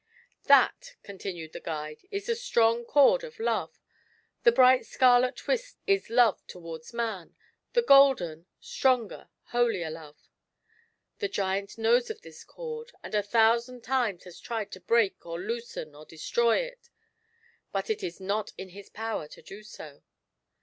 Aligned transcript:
"This," 0.45 0.95
continued 1.03 1.53
the 1.53 1.59
guide, 1.59 2.07
"is 2.09 2.25
the 2.25 2.33
strong 2.35 2.85
cord 2.85 3.23
of 3.23 3.39
Love: 3.39 3.79
the 4.41 4.51
bright 4.51 4.83
scarlet 4.83 5.35
twist 5.35 5.77
is 5.85 6.09
love 6.09 6.41
towards 6.47 6.91
man; 6.91 7.35
the 7.73 7.83
golden— 7.83 8.47
stronger, 8.59 9.29
holier 9.49 9.91
love. 9.91 10.31
The 11.19 11.27
giant 11.29 11.77
knows 11.77 12.09
of 12.09 12.21
this 12.23 12.43
cord, 12.43 12.93
and 13.03 13.13
a 13.13 13.21
thousand 13.21 13.83
times 13.83 14.23
has 14.23 14.39
tried 14.39 14.71
to 14.71 14.79
break, 14.79 15.23
or 15.23 15.39
loosen, 15.39 15.93
or 15.93 16.03
destroy 16.07 16.57
it; 16.61 16.89
but 17.71 17.91
it 17.91 18.01
is 18.01 18.19
not 18.19 18.53
in 18.57 18.69
his 18.69 18.89
power 18.89 19.27
to 19.27 19.41
do 19.43 19.61
so. 19.61 20.01